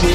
Hey 0.00 0.06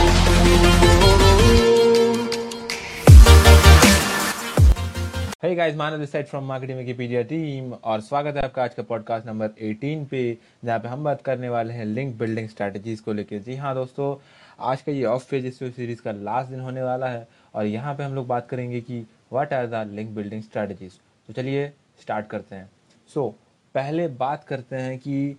guys, 5.55 5.75
Manav 5.75 5.97
this 5.97 6.11
side 6.11 6.25
from 6.27 6.43
marketing 6.43 6.77
Wikipedia 6.77 7.21
team 7.21 7.73
और 7.73 8.01
स्वागत 8.01 8.35
है 8.35 8.41
आपका 8.41 8.63
आज 8.63 8.73
का 8.73 8.83
पॉडकास्ट 8.83 9.27
नंबर 9.27 9.47
18 9.47 10.05
पे 10.05 10.37
जहाँ 10.65 10.79
पे 10.79 10.87
हम 10.87 11.03
बात 11.03 11.21
करने 11.21 11.49
वाले 11.49 11.73
हैं 11.73 11.85
लिंक 11.85 12.19
बिल्डिंग 12.19 12.49
स्ट्रैटेजीज 12.49 12.99
को 12.99 13.13
लेकर 13.13 13.39
जी 13.39 13.55
हाँ 13.55 13.75
दोस्तों 13.75 14.15
आज 14.59 14.81
का 14.81 14.91
ये 14.91 15.05
ऑफ़ 15.05 15.29
पेज 15.31 15.53
सीरीज़ 15.53 16.01
का 16.01 16.11
लास्ट 16.11 16.49
दिन 16.49 16.59
होने 16.59 16.83
वाला 16.83 17.07
है 17.07 17.27
और 17.55 17.65
यहाँ 17.65 17.95
पे 17.95 18.03
हम 18.03 18.15
लोग 18.15 18.27
बात 18.27 18.49
करेंगे 18.49 18.81
कि 18.81 19.05
what 19.33 19.53
are 19.53 19.67
the 19.67 19.89
link 19.91 20.15
building 20.15 20.43
strategies 20.43 20.91
तो 21.27 21.33
चलिए 21.33 21.73
स्टार्ट 22.01 22.27
करते 22.27 22.55
हैं। 22.55 22.69
सो 23.13 23.27
so, 23.27 23.33
पहले 23.75 24.07
बात 24.07 24.43
करते 24.43 24.75
हैं 24.75 24.99
कि 24.99 25.35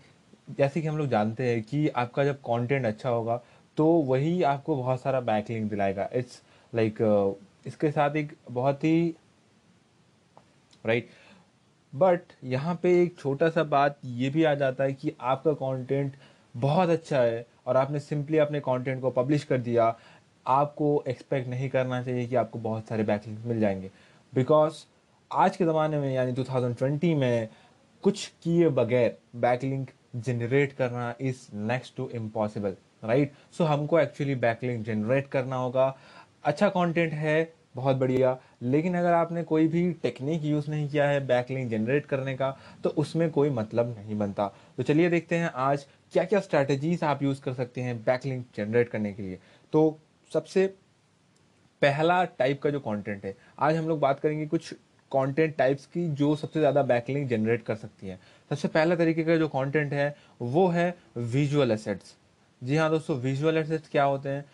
जैसे 0.59 0.81
कि 0.81 0.89
हम 0.89 0.99
लोग 0.99 1.09
जानते 1.09 1.45
हैं 1.45 1.63
कि 1.63 1.89
आपका 1.89 2.25
जब 2.25 2.35
कंटेंट 2.35 2.87
अच्छा 2.87 3.09
होगा 3.09 3.43
तो 3.77 3.87
वही 3.87 4.43
आपको 4.43 4.77
बहुत 4.77 5.01
सारा 5.01 5.21
बैकलिंक 5.21 5.71
दिलाएगा। 5.71 6.09
इट्स 6.13 6.43
लाइक 6.75 6.99
like, 6.99 7.35
uh, 7.35 7.35
इसके 7.67 7.91
साथ 7.91 8.17
एक 8.17 8.37
बहुत 8.51 8.85
ही 8.85 9.15
राइट 10.87 11.09
बट 11.95 12.21
यहाँ 12.45 12.81
पे 12.83 13.03
एक 13.03 13.19
छोटा 13.19 13.49
सा 13.49 13.65
बात 13.65 13.99
ये 14.05 14.31
भी 14.31 14.45
आ 14.45 14.55
जाता 14.55 14.85
है 14.85 14.93
कि 14.93 15.13
आपका 15.21 15.53
कंटेंट 15.53 16.13
बहुत 16.57 16.89
अच्छा 16.89 17.21
है 17.21 17.47
और 17.67 17.77
आपने 17.77 18.01
सिंपली 18.01 18.39
अपने 18.39 18.61
कंटेंट 18.61 19.01
को 19.03 19.11
पब्लिश 19.11 19.45
कर 19.45 19.59
दिया। 19.59 19.99
आपको 20.47 21.05
एक्सपेक्ट 21.09 21.49
नहीं 21.49 21.69
करना 21.69 22.03
चाहिए 22.03 22.27
कि 22.27 22.37
आपको 22.37 22.59
बहुत 22.59 22.89
सारे 22.89 23.03
बैकलिंक 23.03 23.47
मिल 23.47 23.61
जाएँगे। 23.61 23.91
बिकॉज़ 24.35 24.75
आज 25.33 25.57
के 25.57 25.65
ज़माने 25.65 25.99
में 25.99 26.15
यानी 26.15 26.33
2020 26.33 27.15
में 27.15 27.49
कुछ 28.03 28.33
किए 28.43 28.69
बगैर 28.69 29.19
बैकलिंक 29.37 29.91
जनरेट 30.17 30.73
करना 30.73 31.15
is 31.21 31.57
next 31.57 31.97
to 31.97 32.09
impossible 32.09 32.77
right 33.03 33.29
right? 33.29 33.57
So 33.57 33.65
so, 33.65 33.71
हमको 33.71 33.99
एक्चुअली 34.01 34.35
बैकलिंक 34.37 34.85
जनरेट 34.87 35.29
करना 35.29 35.57
होगा। 35.57 35.95
अच्छा 36.45 36.69
कंटेंट 36.69 37.13
है 37.13 37.53
बहुत 37.77 37.97
बढ़िया। 37.97 38.37
लेकिन 38.63 38.95
अगर 38.97 39.13
आपने 39.13 39.43
कोई 39.43 39.67
भी 39.69 39.91
टेक्निक 40.03 40.45
यूज़ 40.45 40.71
नहीं 40.71 40.89
किया 40.89 41.09
है 41.09 41.27
बैकलिंक 41.27 41.71
जनरेट 41.71 42.07
करने 42.07 42.35
का 42.37 42.51
तो 42.85 42.91
उसमें 42.91 43.31
कोई 43.31 43.51
मतलब 43.51 43.95
नहीं 43.99 44.19
बनता। 44.19 44.47
तो 44.77 44.83
चलिए 44.83 45.11
देखते 45.11 45.37
हैं 45.37 45.51
आज 45.55 45.87
क्या 46.13 46.25
क्या 46.25 46.41
स्ट्रैटेजीज 46.41 47.05
आप 47.05 47.23
यूज़ 47.23 47.41
कर 47.43 47.55
सकते 47.55 47.81
हैं 47.81 47.97
बैकलिंक 48.05 48.47
जनरेट 48.57 48.89
करने 48.89 49.13
के 49.13 49.23
लिए। 49.23 49.39
तो 49.73 49.99
सबसे 50.31 50.67
पहला 51.83 52.23
टाइप 52.25 52.63
का 52.63 52.71
जो 52.71 52.81
कंटेंट 52.81 53.25
है 53.25 53.37
आज 53.59 53.77
हम 53.77 53.89
लोग 53.89 54.01
बात 54.01 54.21
करेंगे 54.21 54.47
कुछ 54.47 54.73
कंटेंट 55.13 55.57
टाइप्स 55.57 55.87
की 55.87 56.09
जो 56.11 56.35
सबसे 56.37 56.61
ज़्यादा 56.61 56.83
बैकलिंक 56.85 57.29
जनरेट 57.31 57.63
कर 57.63 57.75
सकती 57.77 58.09
है। 58.09 58.19
सबसे 58.51 58.69
पहला 58.69 58.97
तरीके 58.97 59.25
का 59.25 59.37
जो 59.37 59.49
कंटेंट 59.49 59.93
है 59.93 60.15
वो 60.43 60.67
है 60.69 60.95
विजुअल 61.17 61.73
एसेट्स 61.73 62.17
जी 62.63 62.77
हाँ 62.77 62.89
दोस्तों 62.91 63.17
विजुअल 63.21 63.57
एसेट्स 63.57 63.89
क्या 63.89 64.05
होते 64.05 64.29
हैं? 64.29 64.45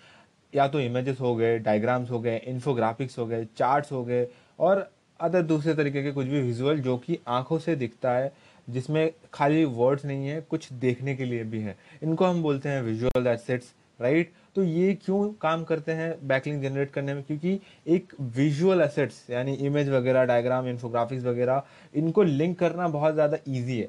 या 0.52 0.66
तो 0.68 0.80
इमेजेस 0.80 1.20
हो 1.20 1.34
गए 1.36 1.58
डायग्राम्स 1.58 2.10
हो 2.10 2.18
गए 2.20 2.36
इन्फोग्राफिक्स 2.46 3.18
हो 3.18 3.26
गए 3.26 3.46
चार्ट्स 3.56 3.92
हो 3.92 4.02
गए 4.04 4.26
और 4.58 4.88
अदर 5.20 5.42
दूसरे 5.42 5.74
तरीके 5.74 6.02
के 6.02 6.12
कुछ 6.12 6.26
भी 6.26 6.40
विजुअल 6.40 6.80
जो 6.80 6.96
कि 6.96 7.18
आँखों 7.28 7.58
से 7.58 7.76
दिखता 7.76 8.12
है, 8.12 8.32
जिसमें 8.68 9.10
खाली 9.34 9.64
वर्ड्स 9.64 10.04
नहीं 10.04 10.26
है, 10.26 10.40
कुछ 10.40 10.72
देखने 10.74 11.14
के 11.14 11.24
लिए 11.24 11.44
भी 11.44 11.60
है। 11.60 11.76
इनको 12.02 12.24
हम 12.24 12.42
बोलते 12.42 12.68
हैं 12.68 12.82
विजुअल 12.82 13.26
एसेट्स 13.26 13.72
राइट 14.00 14.32
तो 14.56 14.62
ये 14.64 14.92
क्यों 15.04 15.32
काम 15.42 15.64
करते 15.64 15.92
हैं 15.92 16.14
बैकलिंग 16.28 16.62
जनरेट 16.62 16.90
करने 16.92 17.14
में? 17.14 17.22
क्योंकि 17.22 17.58
एक 17.86 18.12
विजुअल 18.20 18.80
एसेट्स 18.80 19.24
यानी 19.30 19.54
इमेज 19.56 19.88
वगैरह 19.90 20.24
डायग्राम 20.24 20.68
इन्फोग्राफिक्स 20.68 21.24
वगैरह, 21.24 21.62
इनको 21.94 22.22
लिंक 22.22 22.58
करना 22.58 22.88
बहुत 22.90 23.14
ज़्यादा 23.14 23.38
ईजी 23.48 23.78
है। 23.80 23.88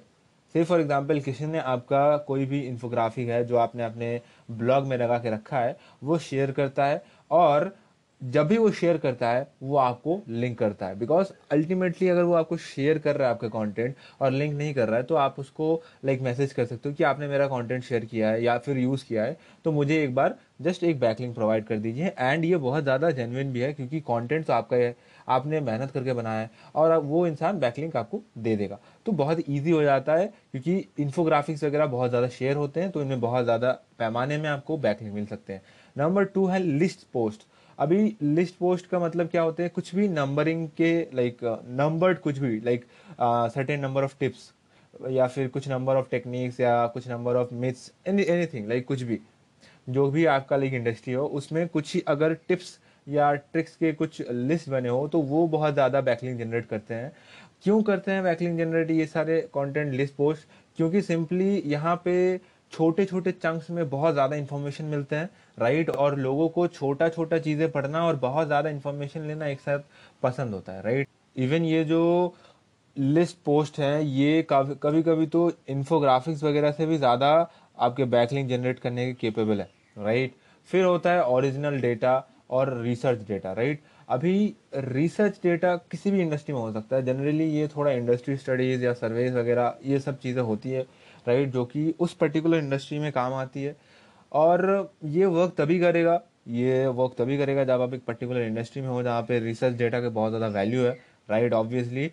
से 0.55 0.63
फॉर 0.63 0.79
एग्ज़ाम्पल 0.79 1.19
किसी 1.19 1.45
ने 1.45 1.59
आपका 1.59 2.17
कोई 2.17 2.45
भी 2.45 2.59
इन्फोग्राफिक 2.61 3.29
है 3.29 3.43
जो 3.45 3.57
आपने 3.57 3.83
अपने 3.83 4.19
ब्लॉग 4.51 4.85
में 4.87 4.97
लगा 4.97 5.17
के 5.17 5.29
रखा 5.29 5.59
है, 5.59 5.77
वो 6.03 6.17
शेयर 6.17 6.51
करता 6.51 6.85
है 6.85 7.03
और 7.31 7.73
जब 8.23 8.47
भी 8.47 8.57
वो 8.57 8.69
शेयर 8.71 8.97
करता 8.97 9.29
है 9.29 9.47
वो 9.63 9.77
आपको 9.77 10.21
लिंक 10.29 10.57
करता 10.59 10.87
है। 10.87 10.97
बिकॉज़ 10.99 11.31
अल्टीमेटली 11.51 12.07
अगर 12.09 12.23
वो 12.23 12.33
आपको 12.33 12.57
शेयर 12.57 12.97
कर 12.97 13.15
रहा 13.15 13.27
है 13.27 13.33
आपका 13.33 13.47
कंटेंट 13.49 13.95
और 14.21 14.31
लिंक 14.31 14.53
नहीं 14.53 14.73
कर 14.73 14.87
रहा 14.87 14.97
है 14.97 15.03
तो 15.03 15.15
आप 15.15 15.39
उसको 15.39 15.73
लाइक 16.05 16.17
like, 16.17 16.29
मैसेज 16.29 16.53
कर 16.53 16.65
सकते 16.65 16.89
हो 16.89 16.95
कि 16.95 17.03
आपने 17.03 17.27
मेरा 17.27 17.47
कंटेंट 17.47 17.83
शेयर 17.83 18.05
किया 18.05 18.29
है 18.29 18.43
या 18.43 18.57
फिर 18.57 18.77
यूज़ 18.77 19.05
किया 19.05 19.23
है। 19.23 19.37
तो 19.65 19.71
मुझे 19.71 20.01
एक 20.03 20.15
बार 20.15 20.37
जस्ट 20.61 20.83
एक 20.83 20.99
बैकलिंक 20.99 21.35
प्रोवाइड 21.35 21.65
कर 21.65 21.77
दीजिए। 21.77 22.13
एंड 22.19 22.45
ये 22.45 22.57
बहुत 22.57 22.83
ज़्यादा 22.83 23.09
जेनविन 23.11 23.51
भी 23.53 23.59
है 23.59 23.71
क्योंकि 23.73 23.99
कॉन्टेंट 24.01 24.45
तो 24.45 24.53
आपका 24.53 24.77
है 24.77 24.95
आपने 25.27 25.59
मेहनत 25.61 25.91
करके 25.91 26.13
बनाया 26.13 26.39
है 26.39 26.49
और 26.75 26.97
वो 26.99 27.25
इंसान 27.27 27.59
बैकलिंक 27.59 27.95
आपको 27.95 28.21
दे 28.37 28.55
देगा। 28.57 28.79
तो 29.05 29.11
बहुत 29.13 29.39
ईजी 29.49 29.71
हो 29.71 29.81
जाता 29.83 30.15
है 30.15 30.27
क्योंकि 30.51 30.85
इन्फोग्राफिक्स 30.99 31.63
वगैरह 31.63 31.85
बहुत 31.87 32.09
ज़्यादा 32.09 32.27
शेयर 32.29 32.55
होते 32.57 32.81
हैं 32.81 32.91
तो 32.91 33.01
इनमें 33.01 33.19
बहुत 33.21 33.43
ज़्यादा 33.43 33.71
पैमाने 33.99 34.37
में 34.37 34.49
आपको 34.49 34.77
बैकलिंक 34.77 35.13
मिल 35.13 35.25
सकते 35.25 35.53
हैं। 35.53 35.61
नंबर 35.95 36.23
टू 36.25 36.45
है 36.47 36.59
लिस्ट 36.59 37.07
पोस्ट 37.13 37.47
अभी 37.79 38.15
लिस्ट 38.21 38.55
पोस्ट 38.55 38.87
का 38.87 38.99
मतलब 38.99 39.27
क्या 39.27 39.41
होते 39.41 39.63
हैं? 39.63 39.71
कुछ 39.71 39.93
भी 39.95 40.07
नंबरिंग 40.09 40.67
के 40.77 40.91
लाइक 41.15 41.37
नंबर्ड 41.71 42.19
कुछ 42.19 42.37
भी 42.39 42.59
like 42.61 42.85
certain 43.53 43.79
number 43.79 44.03
of 44.03 44.15
tips 44.19 44.51
या 45.11 45.27
फिर 45.27 45.47
कुछ 45.47 45.67
नंबर 45.69 45.95
ऑफ़ 45.95 46.09
टेक्निक्स 46.11 46.59
या 46.59 46.85
कुछ 46.87 47.07
number 47.09 47.35
of 47.35 47.53
myths 47.55 47.91
any 48.07 48.23
anything 48.23 48.67
like 48.69 48.85
कुछ 48.87 49.01
भी, 49.01 49.19
जो 49.89 50.09
भी 50.11 50.25
आपका 50.27 50.57
लाइक 50.57 50.73
इंडस्ट्री 50.73 51.13
हो, 51.13 51.25
उसमें 51.25 51.67
कुछ 51.67 51.93
ही 51.95 52.01
अगर 52.07 52.33
टिप्स 52.47 52.77
या 53.07 53.33
ट्रिक्स 53.33 53.75
के 53.75 53.91
कुछ 53.93 54.21
लिस्ट 54.31 54.69
बने 54.69 54.89
हो 54.89 55.07
तो 55.07 55.19
वो 55.21 55.47
बहुत 55.47 55.73
ज़्यादा 55.73 56.01
बैकलिंग 56.01 56.39
जनरेट 56.39 56.65
करते 56.65 56.93
हैं। 56.93 57.11
क्यों 57.63 57.81
करते 57.83 58.11
हैं 58.11 58.23
बैकलिंग 58.23 58.57
जनरेट 58.57 58.91
ये 58.91 59.05
सारे 59.05 59.39
कंटेंट 59.55 59.93
लिस्ट 59.93 60.15
पोस्ट 60.15 60.47
क्योंकि 60.77 61.01
सिंपली 61.01 61.61
यहाँ 61.65 61.95
पे 62.05 62.15
छोटे 62.73 63.05
छोटे 63.05 63.31
चंक्स 63.33 63.69
में 63.69 63.89
बहुत 63.89 64.13
ज़्यादा 64.13 64.35
इन्फॉर्मेशन 64.35 64.85
मिलते 64.85 65.15
हैं 65.15 65.29
राइट 65.59 65.89
और 65.89 66.17
लोगों 66.19 66.47
को 66.49 66.67
छोटा 66.69 67.09
छोटा 67.09 67.37
चीज़ें 67.39 67.69
पढ़ना 67.71 68.05
और 68.05 68.15
बहुत 68.19 68.47
ज़्यादा 68.47 68.69
इन्फॉर्मेशन 68.69 69.27
लेना 69.27 69.47
एक 69.47 69.59
साथ 69.61 69.79
पसंद 70.23 70.53
होता 70.53 70.73
है 70.73 70.81
राइट 70.83 71.07
इवन 71.35 71.65
ये 71.65 71.83
जो 71.85 72.01
लिस्ट 72.97 73.37
पोस्ट 73.45 73.79
है, 73.79 74.05
ये 74.05 74.41
कभी 74.51 75.01
कभी 75.03 75.25
तो 75.27 75.51
इन्फोग्राफिक्स 75.69 76.43
वगैरह 76.43 76.71
से 76.71 76.85
भी 76.85 76.97
ज़्यादा 76.97 77.29
आपके 77.77 78.05
बैकलिंग 78.07 78.49
जनरेट 78.49 78.79
करने 78.79 79.05
के 79.05 79.13
केपेबल 79.21 79.61
है 79.61 79.69
राइट 79.97 80.35
फिर 80.69 80.83
होता 80.85 81.11
है 81.11 81.23
ओरिजिनल 81.25 81.79
डेटा 81.81 82.23
और 82.51 82.77
रिसर्च 82.81 83.27
डेटा 83.27 83.53
राइट 83.53 83.81
अभी 84.09 84.55
रिसर्च 84.75 85.39
डेटा 85.43 85.75
किसी 85.91 86.11
भी 86.11 86.21
इंडस्ट्री 86.21 86.53
में 86.53 86.59
हो 86.61 86.71
सकता 86.73 86.95
है। 86.95 87.05
जनरली 87.05 87.45
ये 87.49 87.67
थोड़ा 87.67 87.91
इंडस्ट्री 87.91 88.35
स्टडीज़ 88.37 88.83
या 88.83 88.93
सर्वेज 88.93 89.33
वगैरह, 89.33 89.75
ये 89.83 89.99
सब 89.99 90.19
चीज़ें 90.19 90.41
होती 90.41 90.71
है। 90.71 90.85
राइट 91.25 91.51
जो 91.51 91.65
कि 91.65 91.93
उस 91.99 92.13
पर्टिकुलर 92.15 92.57
इंडस्ट्री 92.57 92.99
में 92.99 93.11
काम 93.11 93.33
आती 93.33 93.63
है। 93.63 93.75
और 94.31 94.91
ये 95.05 95.25
वर्क 95.27 95.53
तभी 95.57 95.79
करेगा 95.79 96.21
ये 96.49 96.85
वर्क 96.89 97.15
तभी 97.17 97.37
करेगा 97.37 97.63
जब 97.63 97.81
आप 97.81 97.93
एक 97.93 98.03
पर्टिकुलर 98.05 98.41
इंडस्ट्री 98.41 98.81
में 98.81 98.87
हो 98.89 99.01
जहाँ 99.03 99.21
पे 99.23 99.39
रिसर्च 99.39 99.75
डेटा 99.77 99.99
के 100.01 100.09
बहुत 100.11 100.31
ज़्यादा 100.31 100.47
वैल्यू 100.49 100.83
है 100.83 100.97
राइट 101.29 101.53
ऑब्वियसली 101.53 102.05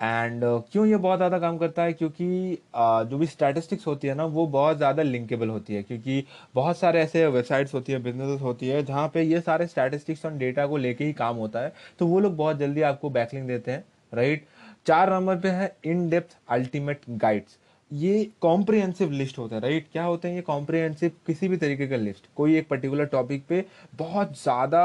एंड 0.00 0.42
क्यों 0.72 0.86
ये 0.86 0.96
बहुत 0.96 1.18
ज़्यादा 1.18 1.38
काम 1.38 1.56
करता 1.58 1.82
है? 1.82 1.92
क्योंकि 1.92 2.58
uh, 2.76 3.04
जो 3.04 3.18
भी 3.18 3.26
स्टैटिस्टिक्स 3.26 3.86
होती 3.86 4.08
है 4.08 4.14
ना 4.14 4.24
वो 4.26 4.46
बहुत 4.46 4.76
ज़्यादा 4.76 5.02
लिंकेबल 5.02 5.48
होती 5.48 5.74
है। 5.74 5.82
क्योंकि 5.82 6.24
बहुत 6.54 6.78
सारे 6.78 7.00
ऐसे 7.00 7.26
वेबसाइट्स 7.26 7.74
होती 7.74 7.92
है 7.92 7.98
बिज़नेस 8.02 8.40
होती 8.40 8.68
है 8.68 8.82
जहाँ 8.84 9.08
पे 9.14 9.22
ये 9.22 9.40
सारे 9.40 9.66
स्टैटिस्टिक्स 9.66 10.24
और 10.26 10.32
डेटा 10.34 10.66
को 10.66 10.76
लेके 10.76 11.04
ही 11.04 11.12
काम 11.14 11.36
होता 11.36 11.60
है। 11.60 11.72
तो 11.98 12.06
वो 12.06 12.20
लोग 12.20 12.36
बहुत 12.36 12.58
जल्दी 12.58 12.82
आपको 12.84 13.10
बैकलिंग 13.10 13.46
देते 13.48 13.70
हैं 13.70 13.84
राइट 14.12 14.46
चार 14.86 15.12
नंबर 15.12 15.36
पे 15.36 15.48
है 15.50 15.74
इन 15.84 16.08
डेप्थ 16.10 16.36
अल्टीमेट 16.48 17.00
गाइड्स 17.10 17.58
ये 17.90 18.24
कॉम्प्रिहेंसिव 18.42 19.10
लिस्ट 19.10 19.38
होता 19.38 19.56
है 19.56 19.62
राइट 19.62 19.86
क्या 19.92 20.04
होते 20.04 20.28
हैं 20.28 20.34
ये 20.34 20.42
कॉम्प्रिहेंसिव 20.42 21.10
किसी 21.26 21.48
भी 21.48 21.56
तरीके 21.56 21.86
का 21.88 21.96
लिस्ट 21.96 22.26
कोई 22.36 22.56
एक 22.58 22.68
पर्टिकुलर 22.68 23.04
टॉपिक 23.06 23.44
पे 23.48 23.64
बहुत 23.98 24.32
ज़्यादा 24.42 24.82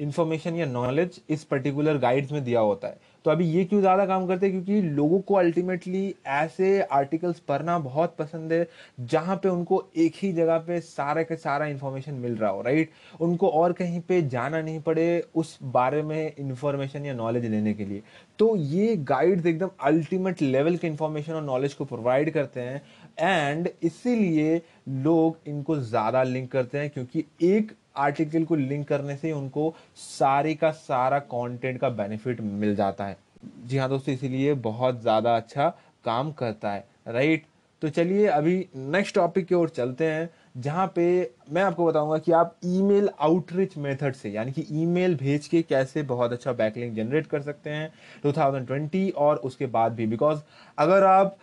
इन्फॉर्मेशन 0.00 0.56
या 0.56 0.66
नॉलेज 0.66 1.20
इस 1.30 1.44
पर्टिकुलर 1.44 1.98
गाइड्स 1.98 2.32
में 2.32 2.42
दिया 2.44 2.60
होता 2.60 2.88
है। 2.88 2.98
तो 3.28 3.32
अभी 3.32 3.46
ये 3.46 3.64
क्यों 3.64 3.80
ज़्यादा 3.80 4.04
काम 4.06 4.26
करते 4.26 4.46
हैं? 4.46 4.52
क्योंकि 4.54 4.88
लोगों 4.88 5.18
को 5.20 5.34
अल्टीमेटली 5.34 6.14
ऐसे 6.26 6.80
आर्टिकल्स 6.82 7.40
पढ़ना 7.48 7.78
बहुत 7.78 8.14
पसंद 8.18 8.52
है, 8.52 8.68
जहाँ 9.00 9.36
पे 9.36 9.48
उनको 9.48 9.82
एक 9.96 10.14
ही 10.16 10.32
जगह 10.32 10.58
पे 10.58 10.78
सारे 10.80 11.24
के 11.24 11.36
सारा 11.36 11.66
इन्फॉर्मेशन 11.66 12.14
मिल 12.14 12.36
रहा 12.36 12.50
हो 12.50 12.62
राइट 12.62 12.90
उनको 13.20 13.48
और 13.50 13.72
कहीं 13.72 14.00
पे 14.00 14.20
जाना 14.24 14.60
नहीं 14.60 14.80
पड़े 14.80 15.26
उस 15.34 15.58
बारे 15.64 16.02
में 16.02 16.32
इन्फॉर्मेशन 16.38 17.06
या 17.06 17.14
नॉलेज 17.14 17.44
लेने 17.46 17.74
के 17.74 17.84
लिए। 17.84 18.02
तो 18.38 18.54
ये 18.56 18.96
गाइड्स 18.98 19.46
एकदम 19.46 19.70
अल्टीमेट 19.82 20.42
लेवल 20.42 20.76
के 20.76 20.86
इन्फॉर्मेशन 20.86 21.32
और 21.32 21.42
नॉलेज 21.42 21.74
को 21.74 21.84
प्रोवाइड 21.84 22.30
करते 22.32 22.60
हैं। 22.60 22.82
एंड 23.18 23.68
इसीलिए 23.82 24.60
लोग 24.88 25.48
इनको 25.48 25.76
ज़्यादा 25.78 26.22
लिंक 26.22 26.50
करते 26.52 26.78
हैं 26.78 26.90
क्योंकि 26.90 27.24
एक 27.44 27.72
आर्टिकल 27.96 28.44
को 28.44 28.54
लिंक 28.54 28.86
करने 28.88 29.16
से 29.16 29.32
उनको 29.32 29.74
सारे 29.96 30.54
का 30.54 30.70
सारा 30.70 31.18
कंटेंट 31.18 31.80
का 31.80 31.88
बेनिफिट 31.90 32.40
मिल 32.40 32.74
जाता 32.76 33.04
है। 33.04 33.16
जी 33.64 33.76
हाँ 33.76 33.88
दोस्तों, 33.88 34.14
इसीलिए 34.14 34.54
बहुत 34.54 35.00
ज़्यादा 35.02 35.36
अच्छा 35.36 35.68
काम 36.04 36.32
करता 36.32 36.72
है 36.72 36.84
राइट 37.08 37.44
तो 37.82 37.88
चलिए 37.88 38.26
अभी 38.26 38.54
नेक्स्ट 38.76 39.14
टॉपिक 39.14 39.46
की 39.46 39.54
ओर 39.54 39.68
चलते 39.68 40.04
हैं, 40.04 40.28
जहाँ 40.56 40.86
पे 40.94 41.30
मैं 41.50 41.62
आपको 41.62 41.84
बताऊँगा 41.86 42.16
कि 42.18 42.32
आप 42.32 42.56
ईमेल 42.66 43.08
आउटरीच 43.20 43.76
मेथड 43.78 44.14
से, 44.14 44.30
यानी 44.30 44.52
कि 44.52 44.64
ईमेल 44.72 45.14
भेज 45.16 45.46
के 45.46 45.60
कैसे 45.62 46.02
बहुत 46.04 46.32
अच्छा 46.32 46.52
बैकलिंक 46.52 46.94
जनरेट 46.96 47.26
कर 47.26 47.42
सकते 47.42 47.70
हैं 47.70 47.92
2020 48.24 49.10
और 49.12 49.36
उसके 49.38 49.66
बाद 49.68 49.92
भी। 49.92 50.06
बिकॉज़ 50.06 50.40
अगर 50.78 51.04
आप 51.04 51.36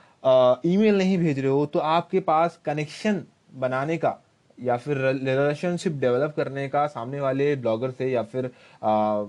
ईमेल 0.65 0.97
नहीं 0.97 1.17
भेज 1.17 1.39
रहे 1.39 1.49
हो 1.49 1.65
तो 1.65 1.79
आपके 1.79 2.19
पास 2.19 2.59
कनेक्शन 2.65 3.23
बनाने 3.53 3.97
का 3.97 4.17
या 4.57 4.77
फिर 4.77 4.97
रिलेशनशिप 4.97 5.93
डेवलप 5.93 6.33
करने 6.37 6.67
का 6.69 6.85
सामने 6.87 7.19
वाले 7.21 7.55
ब्लॉगर 7.55 7.91
से 7.91 8.09
या 8.11 8.23
फिर 8.23 8.45
आ, 8.83 9.23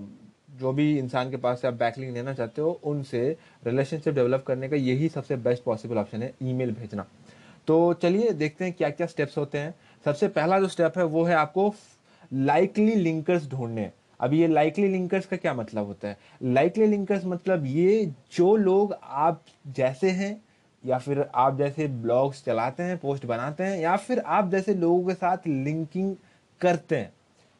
जो 0.59 0.71
भी 0.73 0.97
इंसान 0.97 1.31
के 1.31 1.37
पास 1.37 1.61
से 1.61 1.67
आप 1.67 1.73
बैकलिंग 1.73 2.13
लेना 2.13 2.33
चाहते 2.33 2.61
हो 2.61 2.79
उनसे 2.83 3.37
रिलेशनशिप 3.65 4.13
डेवलप 4.13 4.43
करने 4.47 4.69
का 4.69 4.75
यही 4.75 5.09
सबसे 5.09 5.35
बेस्ट 5.37 5.63
पॉसिबल 5.63 5.97
ऑप्शन 5.97 6.23
है 6.23 6.33
ईमेल 6.43 6.71
भेजना। 6.71 7.05
तो 7.67 7.93
चलिए 7.93 8.31
देखते 8.31 8.65
हैं 8.65 8.73
क्या 8.73 8.89
क्या 8.89 9.07
स्टेप्स 9.07 9.37
होते 9.37 9.57
हैं। 9.57 9.73
सबसे 10.05 10.27
पहला 10.27 10.59
जो 10.59 10.67
स्टेप 10.67 10.97
है 10.97 11.03
वो 11.03 11.23
है 11.23 11.35
आपको 11.35 11.73
लाइकली 12.33 12.95
लिंकर्स 12.95 13.47
ढूँढने। 13.49 13.89
अब 14.19 14.33
ये 14.33 14.47
लाइकली 14.47 14.87
लिंकर्स 14.87 15.25
का 15.25 15.37
क्या 15.37 15.53
मतलब 15.53 15.85
होता 15.85 16.07
है? 16.07 16.17
लाइकली 16.43 16.87
लिंकर्स 16.87 17.25
मतलब 17.25 17.65
ये 17.65 18.05
जो 18.35 18.55
लोग 18.55 18.95
आप 19.03 19.43
जैसे 19.67 20.09
हैं 20.11 20.35
या 20.87 20.97
फिर 20.97 21.25
आप 21.35 21.57
जैसे 21.57 21.87
ब्लॉग्स 21.87 22.43
चलाते 22.45 22.83
हैं 22.83 22.97
पोस्ट 22.97 23.25
बनाते 23.25 23.63
हैं 23.63 23.79
या 23.79 23.95
फिर 23.97 24.19
आप 24.19 24.49
जैसे 24.51 24.73
लोगों 24.73 25.07
के 25.07 25.13
साथ 25.13 25.47
लिंकिंग 25.47 26.15
करते 26.61 26.95
हैं। 26.95 27.13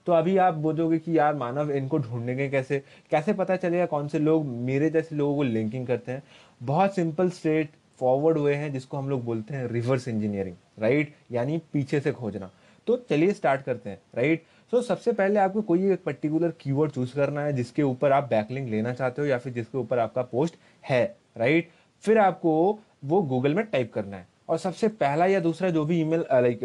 तो 0.07 0.13
अभी 0.13 0.37
आप 0.37 0.53
बोलोगे 0.53 0.99
कि 0.99 1.17
यार 1.17 1.35
मानव 1.35 1.71
इनको 1.71 1.97
ढूँढने 1.97 2.35
के 2.35 2.49
कैसे 2.49 2.81
कैसे 3.11 3.33
पता 3.33 3.55
चलेगा 3.55 3.85
कौन 3.85 4.07
से 4.07 4.19
लोग 4.19 4.45
मेरे 4.45 4.89
जैसे 4.89 5.15
लोगों 5.15 5.35
को 5.35 5.43
लिंकिंग 5.43 5.87
करते 5.87 6.11
हैं? 6.11 6.23
बहुत 6.63 6.95
सिंपल 6.95 7.29
स्ट्रेट 7.29 7.69
फॉरवर्ड 7.99 8.37
हुए 8.37 8.53
हैं 8.53 8.71
जिसको 8.73 8.97
हम 8.97 9.09
लोग 9.09 9.23
बोलते 9.25 9.53
हैं 9.53 9.67
रिवर्स 9.67 10.07
इंजीनियरिंग 10.07 10.55
राइट 10.79 11.13
यानी 11.31 11.61
पीछे 11.73 11.99
से 11.99 12.11
खोजना। 12.11 12.49
तो 12.87 12.97
चलिए 13.09 13.33
स्टार्ट 13.33 13.61
करते 13.61 13.89
हैं 13.89 13.99
राइट 14.15 14.43
सो 14.71 14.77
so, 14.77 14.83
सबसे 14.83 15.11
पहले 15.11 15.39
आपको 15.39 15.61
कोई 15.61 15.91
एक 15.91 16.03
पर्टिकुलर 16.03 16.51
कीवर्ड 16.61 16.91
चूज़ 16.91 17.15
करना 17.15 17.41
है 17.41 17.53
जिसके 17.53 17.83
ऊपर 17.83 18.11
आप 18.11 18.23
बैकलिंग 18.23 18.69
लेना 18.69 18.93
चाहते 18.93 19.21
हो 19.21 19.27
या 19.27 19.37
फिर 19.37 19.53
जिसके 19.53 19.77
ऊपर 19.77 19.99
आपका 19.99 20.21
पोस्ट 20.21 20.55
है 20.89 21.03
राइट 21.37 21.69
फिर 22.03 22.17
आपको 22.17 22.79
वो 23.07 23.21
गूगल 23.23 23.53
में 23.53 23.65
टाइप 23.65 23.93
करना 23.93 24.17
है। 24.17 24.27
और 24.49 24.57
सबसे 24.57 24.87
पहला 24.87 25.25
या 25.25 25.39
दूसरा 25.39 25.69
जो 25.69 25.85
भी 25.85 25.99
ईमेल 26.01 26.25
लाइक 26.33 26.59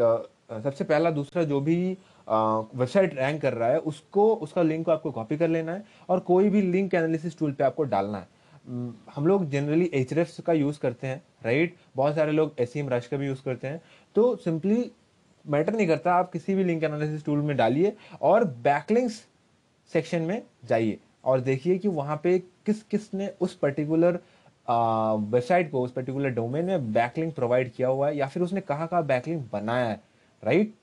सबसे 0.54 0.84
पहला 0.84 1.10
दूसरा 1.10 1.42
जो 1.44 1.60
भी 1.60 1.76
वेबसाइट 2.28 3.14
रैंक 3.14 3.40
कर 3.42 3.52
रहा 3.52 3.68
है, 3.68 3.78
उसको, 3.78 4.34
उसका 4.34 4.62
लिंक 4.62 4.84
को 4.86 4.92
आपको 4.92 5.10
कॉपी 5.10 5.36
कर 5.36 5.48
लेना 5.48 5.72
है 5.72 5.84
और 6.08 6.20
कोई 6.22 6.48
भी 6.50 6.62
लिंक 6.62 6.94
एनालिसिस 6.94 7.38
टूल 7.38 7.52
पे 7.52 7.64
आपको 7.64 7.82
डालना 7.84 8.18
है। 8.18 8.28
हम 9.14 9.26
लोग 9.26 9.48
जनरली 9.50 9.90
एच 9.94 10.40
का 10.46 10.52
यूज़ 10.52 10.78
करते 10.80 11.06
हैं 11.06 11.22
राइट 11.44 11.76
बहुत 11.96 12.14
सारे 12.14 12.32
लोग 12.32 12.54
एस 12.60 12.72
रश 12.78 13.06
का 13.06 13.16
भी 13.16 13.26
यूज़ 13.26 13.42
करते 13.44 13.68
हैं। 13.68 13.80
तो 14.16 14.34
सिंपली 14.36 14.90
मैटर 15.44 15.74
नहीं 15.74 15.86
करता, 15.86 16.14
आप 16.14 16.30
किसी 16.32 16.54
भी 16.54 16.64
लिंक 16.64 16.84
एनालिसिस 16.84 17.24
टूल 17.24 17.38
में 17.38 17.56
डालिए 17.56 17.92
और 18.22 18.44
बैकलिंक्स 18.44 19.14
सेक्शन 19.92 20.22
में 20.22 20.42
जाइए 20.64 20.98
और 21.24 21.40
देखिए 21.40 21.78
कि 21.78 21.88
वहाँ 21.90 22.20
पे 22.22 22.38
किस 22.66 22.82
किस 22.82 23.12
ने 23.14 23.30
उस 23.40 23.54
पर्टिकुलर 23.54 24.18
वेबसाइट 24.68 25.70
को 25.70 25.82
उस 25.82 25.92
पर्टिकुलर 25.92 26.30
डोमेन 26.30 26.64
में 26.64 26.92
बैकलिंक 26.92 27.34
प्रोवाइड 27.34 27.72
किया 27.72 27.88
हुआ 27.88 28.08
है 28.08 28.16
या 28.16 28.26
फिर 28.26 28.42
उसने 28.42 28.60
कहाँ 28.60 28.86
कहाँ 28.88 29.04
बैकलिंक 29.06 29.48
बनाया 29.52 29.86
है 29.86 30.00
राइट 30.42 30.74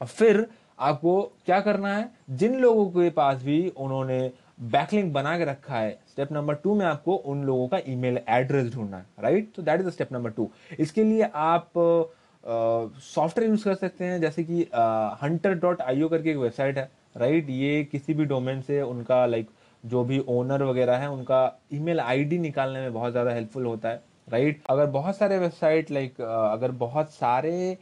और 0.00 0.06
फिर 0.06 0.46
आपको 0.78 1.20
क्या 1.46 1.60
करना 1.60 1.96
है? 1.96 2.08
जिन 2.30 2.54
लोगों 2.60 2.86
के 2.92 3.10
पास 3.10 3.42
भी 3.42 3.68
उन्होंने 3.68 4.30
बैकलिंक 4.72 5.12
बना 5.12 5.36
के 5.38 5.44
रखा 5.44 5.76
है 5.76 5.90
स्टेप 6.08 6.32
नंबर 6.32 6.54
टू 6.54 6.74
में 6.74 6.84
आपको 6.86 7.14
उन 7.14 7.42
लोगों 7.44 7.66
का 7.68 7.78
ईमेल 7.88 8.20
एड्रेस 8.28 8.72
ढूंढना 8.74 8.96
है 8.96 9.06
राइट 9.20 9.52
तो 9.56 9.62
that 9.62 9.80
is 9.80 9.88
the 9.88 9.90
step 9.90 10.12
number 10.12 10.30
two 10.30 10.50
इसके 10.78 11.04
लिए 11.04 11.30
आप 11.34 11.70
सॉफ्टवेयर 12.44 13.50
यूज़ 13.50 13.64
कर 13.64 13.74
सकते 13.74 14.04
हैं, 14.04 14.20
जैसे 14.20 14.44
कि 14.44 14.62
हंटर 15.22 15.54
डॉट 15.54 15.80
आईओ 15.80 16.08
करके 16.08 16.30
एक 16.30 16.36
वेबसाइट 16.36 16.78
है 16.78 16.90
राइट 17.16 17.50
ये 17.50 17.82
किसी 17.84 18.14
भी 18.14 18.24
डोमेन 18.24 18.60
से 18.62 18.80
उनका 18.82 19.24
लाइक 19.26 19.48
जो 19.84 20.04
भी 20.04 20.18
ओनर 20.28 20.62
वगैरह 20.62 20.96
है, 20.96 21.10
उनका 21.10 21.58
ईमेल 21.72 22.00
आईडी 22.00 22.38
निकालने 22.38 22.80
में 22.80 22.92
बहुत 22.92 23.12
ज़्यादा 23.12 23.32
हेल्पफुल 23.32 23.66
होता 23.66 23.88
है 23.88 24.02
राइट 24.28 24.62
अगर 24.70 24.86
बहुत 24.88 25.16
सारे 25.16 25.38
वेबसाइट 25.38 25.90
लाइक 25.90 26.20
अगर 26.20 26.70
बहुत 26.80 27.10
सारे 27.12 27.76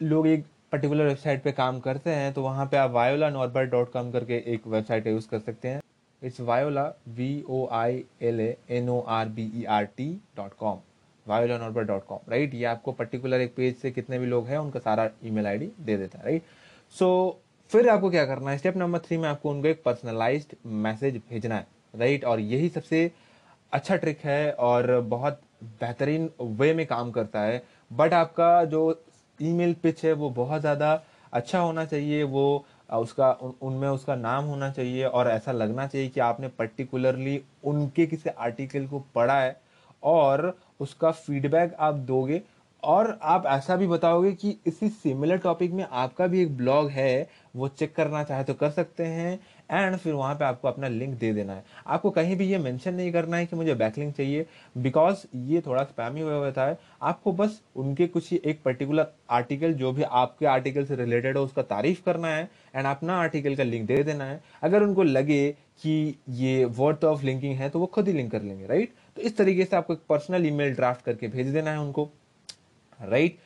लोग 0.00 0.26
एक 0.26 0.44
पर्टिकुलर 0.72 1.06
वेबसाइट 1.06 1.42
पे 1.42 1.52
काम 1.52 1.80
करते 1.80 2.10
हैं 2.10 2.32
तो 2.34 2.42
वहाँ 2.42 2.66
पे 2.66 2.76
आप 2.76 2.90
वायोला 2.90 3.30
नॉर्बर 3.30 3.64
डॉट 3.70 3.92
कॉम 3.92 4.10
करके 4.12 4.42
एक 4.54 4.66
वेबसाइट 4.66 5.06
यूज़ 5.06 5.28
कर 5.28 5.38
सकते 5.38 5.68
हैं। 5.68 5.80
It's 6.22 6.40
viola 6.40 6.84
V 7.08 7.44
O 7.48 7.66
I 7.72 8.04
L 8.22 8.40
A 8.40 8.56
N 8.70 8.88
O 8.88 9.00
R 9.08 9.28
B 9.28 9.50
E 9.56 9.64
R 9.70 9.84
T 9.96 10.10
dot 10.36 10.54
com 10.58 10.78
viola 11.26 11.58
Norbert 11.58 11.84
dot 11.84 12.04
com 12.06 12.30
right 12.30 12.54
ये 12.54 12.64
आपको 12.64 12.92
पर्टिकुलर 12.92 13.40
एक 13.40 13.54
पेज 13.56 13.76
से 13.76 13.90
कितने 13.90 14.18
भी 14.18 14.26
लोग 14.26 14.46
हैं, 14.46 14.58
उनका 14.58 14.80
सारा 14.80 15.08
ईमेल 15.24 15.46
आईडी 15.46 15.70
दे 15.80 15.96
देता 15.96 16.18
है 16.18 16.24
राइट 16.24 16.42
सो 16.94 17.38
फिर 17.70 17.88
आपको 17.88 18.10
क्या 18.10 18.24
करना 18.26 18.50
है? 18.50 18.58
स्टेप 18.58 18.76
नंबर 18.76 18.98
थ्री 18.98 19.16
में 19.16 19.28
आपको 19.28 19.50
उनको 19.50 19.68
एक 19.68 19.82
पर्सनलाइज्ड 19.84 20.54
मैसेज 20.82 21.16
भेजना 21.30 21.54
है। 21.54 21.66
राइट 21.94 22.24
और 22.24 22.40
यही 22.40 22.68
सबसे 22.68 23.10
अच्छा 23.72 23.96
ट्रिक 23.96 24.18
है 24.24 24.52
और 24.52 25.00
बहुत 25.08 25.40
बेहतरीन 25.80 26.28
वे 26.40 26.72
में 26.74 26.84
काम 26.86 27.10
करता 27.10 27.40
है। 27.40 27.62
बट 27.90 28.14
आपका 28.14 28.64
जो 28.64 28.82
ईमेल 29.38 29.74
पिच 29.82 30.04
है 30.04 30.12
वो 30.12 30.30
बहुत 30.32 30.60
ज़्यादा 30.60 30.92
अच्छा 31.32 31.58
होना 31.58 31.84
चाहिए। 31.84 32.22
वो 32.22 32.64
उसका 32.92 33.30
उन, 33.32 33.54
उनमें 33.62 33.88
उसका 33.88 34.16
नाम 34.16 34.44
होना 34.44 34.70
चाहिए 34.70 35.04
और 35.04 35.28
ऐसा 35.28 35.52
लगना 35.52 35.86
चाहिए 35.86 36.08
कि 36.08 36.20
आपने 36.20 36.48
पर्टिकुलरली 36.48 37.40
उनके 37.64 38.06
किसी 38.06 38.30
आर्टिकल 38.30 38.86
को 38.86 38.98
पढ़ा 39.14 39.40
है 39.40 39.56
और 40.02 40.56
उसका 40.80 41.10
फीडबैक 41.12 41.74
आप 41.80 41.94
दोगे 42.06 42.42
और 42.84 43.18
आप 43.22 43.46
ऐसा 43.46 43.76
भी 43.76 43.86
बताओगे 43.86 44.32
कि 44.32 44.56
इसी 44.66 44.88
सिमिलर 44.88 45.36
टॉपिक 45.38 45.72
में 45.72 45.84
आपका 45.84 46.26
भी 46.26 46.40
एक 46.42 46.56
ब्लॉग 46.56 46.88
है, 46.90 47.28
वो 47.56 47.68
चेक 47.70 47.94
करना 47.96 48.22
चाहे 48.24 48.44
तो 48.44 48.54
कर 48.54 48.70
सकते 48.70 49.04
हैं 49.04 49.38
एंड 49.70 49.96
फिर 49.96 50.12
वहाँ 50.14 50.34
पे 50.34 50.44
आपको 50.44 50.68
अपना 50.68 50.88
लिंक 50.88 51.14
दे 51.18 51.32
देना 51.32 51.52
है। 51.52 51.64
आपको 51.86 52.10
कहीं 52.10 52.36
भी 52.36 52.46
ये 52.46 52.58
मेंशन 52.58 52.94
नहीं 52.94 53.12
करना 53.12 53.36
है 53.36 53.46
कि 53.46 53.56
मुझे 53.56 53.74
बैकलिंक 53.74 54.14
चाहिए 54.16 54.46
बिकॉज़ 54.76 55.24
ये 55.44 55.60
थोड़ा 55.66 55.82
स्पैमी 55.84 56.20
हुआ 56.20 56.34
होता 56.36 56.66
है 56.66 56.78
आपको 57.02 57.32
बस 57.32 57.60
उनके 57.76 58.06
कुछ 58.08 58.32
एक 58.34 58.62
पर्टिकुलर 58.64 59.06
आर्टिकल 59.30 59.72
जो 59.74 59.92
भी 59.92 60.02
आपके 60.02 60.46
आर्टिकल 60.46 60.84
से 60.84 60.96
रिलेटेड 60.96 61.36
हो, 61.36 61.44
उसका 61.44 61.62
तारीफ़ 61.64 62.02
करना 62.06 62.28
है 62.28 62.48
एंड 62.74 62.86
अपना 62.86 63.16
आर्टिकल 63.20 63.56
का 63.56 63.62
लिंक 63.64 63.86
दे 63.86 64.02
देना 64.02 64.24
है। 64.24 64.40
अगर 64.62 64.82
उनको 64.82 65.02
लगे 65.02 65.50
कि 65.82 66.18
ये 66.30 66.64
वर्थ 66.78 67.04
ऑफ़ 67.04 67.24
लिंकिंग 67.24 67.54
है 67.56 67.70
तो 67.70 67.78
वो 67.78 67.86
खुद 67.86 68.08
ही 68.08 68.12
लिंक 68.12 68.30
कर 68.32 68.42
लेंगे 68.42 68.66
राइट 68.66 68.92
तो 69.16 69.22
इस 69.22 69.36
तरीके 69.36 69.64
से 69.64 69.76
आपको 69.76 69.92
एक 69.92 70.00
पर्सनल 70.08 70.46
ईमेल 70.46 70.74
ड्राफ्ट 70.74 71.04
करके 71.04 71.28
भेज 71.28 71.52
देना 71.52 71.70
है 71.70 71.78
उनको। 71.78 72.10
राइट 73.00 73.38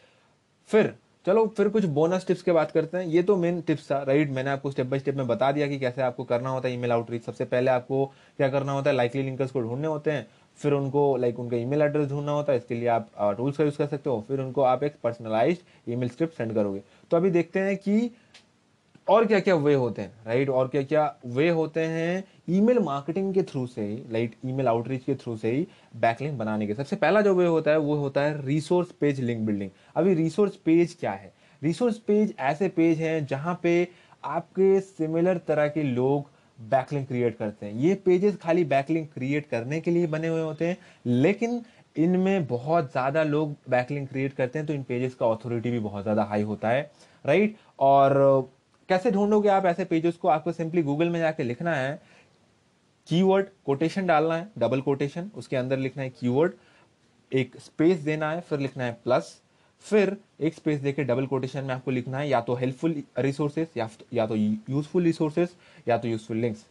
फिर, 0.71 0.95
चलो, 1.27 1.47
फिर 1.47 1.69
कुछ 1.69 1.85
बोनस 1.85 2.27
टिप्स 2.27 2.43
के 2.43 2.53
बात 2.53 2.71
करते 2.71 2.99
हैं। 2.99 3.07
ये 3.07 3.23
तो 3.23 3.37
मेन 3.37 3.61
टिप्स 3.61 3.91
था 3.91 4.03
राइट 4.03 4.31
मैंने 4.31 4.51
आपको 4.51 4.71
स्टेप 4.71 4.87
बाय 4.87 4.99
स्टेप 4.99 5.15
में 5.15 5.27
बता 5.27 5.51
दिया 5.53 5.67
कि 5.69 5.79
कैसे 5.79 6.03
आपको 6.03 6.25
करना 6.25 6.51
होता 6.51 6.69
है 6.69 6.75
ईमेल 6.75 6.93
आउटरीच 6.93 7.25
सबसे 7.25 7.45
पहले 7.45 7.71
आपको 7.71 8.05
क्या 8.37 8.49
करना 8.49 8.73
होता 8.73 8.91
है? 8.91 8.97
लाइकली 8.97 9.23
लिंकर्स 9.23 9.51
को 9.51 9.61
ढूँढने 9.61 9.89
होते 9.89 10.11
हैं। 10.11 10.27
फिर 10.59 10.73
उनको 10.73 11.17
लाइक 11.17 11.39
उनका 11.39 11.57
ईमेल 11.57 11.83
एड्रेस 11.83 12.09
ढूंढना 12.09 12.33
होता 12.33 12.53
है। 12.53 12.59
इसके 12.59 12.75
लिए 12.75 12.89
आप 12.89 13.11
टूल्स 13.37 13.57
का 13.57 13.65
यूज़ 13.65 13.77
कर 13.79 13.87
सकते 13.87 14.11
हो। 14.11 14.25
फिर 14.29 14.41
उनको 14.41 14.63
आप 14.63 14.83
एक 14.85 14.97
पर्सनलाइज 15.03 15.63
ईमेल 15.89 16.09
स्क्रिप्ट 16.09 16.37
सेंड 16.37 16.55
करोगे। 16.55 16.83
तो 17.11 17.17
अभी 17.17 17.31
देखते 17.31 17.61
हैं 17.61 17.77
कि 17.77 18.11
और 19.09 19.27
क्या 19.27 19.41
क्या 19.41 19.55
वे 19.57 19.75
होते 19.75 20.03
हैं 20.03 20.25
राइट 20.27 20.49
और 20.51 20.69
क्या 20.69 20.83
क्या 20.83 21.15
वे 21.27 21.49
होते 21.51 21.81
हैं 21.83 22.25
ईमेल 22.49 22.79
मार्केटिंग 22.79 23.33
के 23.35 23.43
थ्रू 23.43 23.67
से 23.67 23.83
ही, 23.83 23.97
लाइक 24.11 24.35
ईमेल 24.47 24.69
आउटरीच 24.69 25.05
के 25.05 25.15
थ्रू 25.15 25.37
से 25.37 25.51
ही 25.51 25.67
बैकलिंक 25.97 26.39
बनाने 26.39 26.67
के 26.67 26.75
सबसे 26.75 26.97
पहला 26.97 27.21
जो 27.23 27.35
वे 27.35 27.47
होता 27.47 27.71
है, 27.71 27.79
वो 27.79 27.97
होता 27.97 28.21
है 28.21 28.47
रिसोर्स 28.47 28.93
पेज 29.01 29.21
लिंक 29.21 29.47
बिल्डिंग 29.47 29.71
अभी 29.97 30.15
रिसोर्स 30.15 30.57
पेज 30.57 30.97
क्या 31.01 31.13
है? 31.13 31.33
रिसोर्स 31.63 31.99
पेज 31.99 32.35
ऐसे 32.41 32.69
पेज 32.71 32.99
हैं 33.01 33.27
जहाँ 33.27 33.59
पे 33.63 33.89
आपके 34.25 34.81
सिमिलर 34.81 35.39
तरह 35.49 35.69
के 35.69 35.83
लोग 35.83 36.31
बैकलिंक 36.59 37.07
क्रिएट 37.09 37.37
करते 37.39 37.67
हैं। 37.67 37.73
ये 37.75 37.95
पेजेस 38.05 38.37
खाली 38.37 38.65
बैकलिंक 38.67 39.13
क्रिएट 39.15 39.47
करने 39.47 39.81
के 39.81 39.91
लिए 39.91 40.07
बने 40.07 40.29
हुए 40.29 40.43
होते 40.43 40.67
हैं, 40.67 40.77
लेकिन 41.07 41.63
इनमें 41.97 42.47
बहुत 42.47 42.91
ज़्यादा 42.93 43.23
लोग 43.25 43.55
बैकलिंक 43.71 44.09
क्रिएट 44.09 44.33
करते 44.33 44.59
हैं 44.59 44.67
तो 44.67 44.73
इन 44.75 44.83
पेजेस 44.83 45.15
का 45.15 45.27
ऑथोरिटी 45.27 45.71
भी 45.71 45.79
बहुत 45.81 46.03
ज़्यादा 46.03 46.23
हाई 46.25 46.43
होता 46.43 46.69
है 46.69 46.91
राइट 47.25 47.57
और 47.79 48.51
कैसे 48.89 49.11
ढूंढोगे 49.11 49.49
आप 49.49 49.67
ऐसे 49.67 49.85
पेजेस 49.85 50.17
को? 50.17 50.29
आपको 50.29 50.53
सिंपली 50.53 50.83
गूगल 50.83 51.09
में 51.09 51.19
जाके 51.21 51.43
लिखना 51.43 51.75
है 51.75 52.01
कीवर्ड 53.09 53.47
कोटेशन 53.67 54.07
डालना 54.07 54.35
है 54.35 54.49
डबल 54.59 54.81
कोटेशन 54.81 55.31
उसके 55.37 55.57
अंदर 55.57 55.79
लिखना 55.79 56.03
है 56.03 56.11
कीवर्ड 56.11 56.53
एक 57.33 57.57
स्पेस 57.61 57.99
देना 57.99 58.31
है 58.31 58.41
फिर 58.41 58.59
लिखना 58.59 58.85
है 58.85 58.93
प्लस 59.05 59.37
फिर 59.85 60.17
एक 60.41 60.55
स्पेस 60.55 60.81
देके 60.81 61.05
डबल 61.05 61.27
कोटेशन 61.27 61.65
में 61.65 61.75
आपको 61.75 61.91
लिखना 61.91 62.19
है 62.19 62.29
या 62.29 62.41
तो 62.41 62.55
हेल्पफुल 62.55 63.03
रिसोर्सेस 63.19 63.77
या, 63.77 63.89
या 64.15 64.27
तो 64.27 64.37
यूजफुल 64.37 65.03
रिसोर्सेस 65.03 65.57
या 65.89 65.99
तो 65.99 66.09
यूजफुल 66.09 66.37
लिंक्स। 66.37 66.65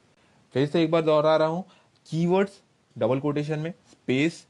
फिर 0.54 0.68
से 0.68 0.84
एक 0.84 0.92
बार 0.92 1.02
दोहरा 1.02 1.36
रहा 1.38 1.48
हूँ 1.48 1.64
कीवर्ड्स 2.08 2.62
डबल 2.96 3.20
कोटेशन 3.20 3.60
में 3.60 3.72
स्पेस 3.92 4.46